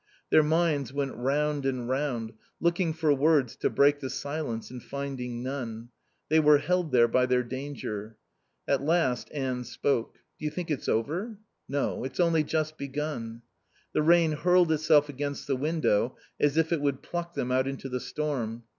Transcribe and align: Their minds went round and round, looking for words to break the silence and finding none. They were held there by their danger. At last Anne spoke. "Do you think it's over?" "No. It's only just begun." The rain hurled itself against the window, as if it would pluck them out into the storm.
Their 0.31 0.41
minds 0.41 0.91
went 0.91 1.13
round 1.13 1.63
and 1.63 1.87
round, 1.87 2.33
looking 2.59 2.91
for 2.91 3.13
words 3.13 3.55
to 3.57 3.69
break 3.69 3.99
the 3.99 4.09
silence 4.09 4.71
and 4.71 4.81
finding 4.81 5.43
none. 5.43 5.89
They 6.27 6.39
were 6.39 6.57
held 6.57 6.91
there 6.91 7.07
by 7.07 7.27
their 7.27 7.43
danger. 7.43 8.17
At 8.67 8.81
last 8.81 9.29
Anne 9.31 9.63
spoke. 9.63 10.15
"Do 10.39 10.45
you 10.45 10.49
think 10.49 10.71
it's 10.71 10.89
over?" 10.89 11.37
"No. 11.69 12.03
It's 12.03 12.19
only 12.19 12.43
just 12.43 12.79
begun." 12.79 13.43
The 13.93 14.01
rain 14.01 14.31
hurled 14.31 14.71
itself 14.71 15.07
against 15.07 15.45
the 15.45 15.55
window, 15.55 16.17
as 16.39 16.57
if 16.57 16.73
it 16.73 16.81
would 16.81 17.03
pluck 17.03 17.35
them 17.35 17.51
out 17.51 17.67
into 17.67 17.87
the 17.87 17.99
storm. 17.99 18.63